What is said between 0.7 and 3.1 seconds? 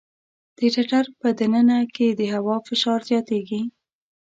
ټټر په د ننه کې د هوا فشار